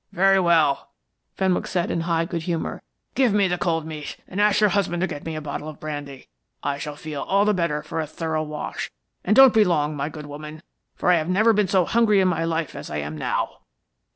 "Very 0.11 0.39
well," 0.39 0.89
Fenwick 1.35 1.67
said 1.67 1.91
in 1.91 2.01
high 2.01 2.25
good 2.25 2.41
humor. 2.41 2.81
"Give 3.13 3.33
me 3.35 3.47
the 3.47 3.59
cold 3.59 3.85
meat, 3.85 4.17
and 4.27 4.41
ask 4.41 4.59
your 4.59 4.71
husband 4.71 5.01
to 5.01 5.05
get 5.07 5.23
me 5.25 5.35
a 5.35 5.41
bottle 5.41 5.69
of 5.69 5.79
brandy. 5.79 6.27
I 6.63 6.79
shall 6.79 6.95
feel 6.95 7.21
all 7.21 7.45
the 7.45 7.53
better 7.53 7.83
for 7.83 7.99
a 7.99 8.07
thorough 8.07 8.41
wash, 8.41 8.89
and 9.23 9.35
don't 9.35 9.53
be 9.53 9.63
long, 9.63 9.95
my 9.95 10.09
good 10.09 10.25
woman, 10.25 10.63
for 10.95 11.11
I 11.11 11.17
have 11.17 11.29
never 11.29 11.53
been 11.53 11.67
so 11.67 11.85
hungry 11.85 12.19
in 12.19 12.29
my 12.29 12.43
life 12.43 12.75
as 12.75 12.89
I 12.89 12.97
am 12.97 13.15
now." 13.15 13.59